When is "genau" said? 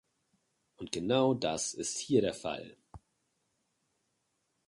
0.91-1.35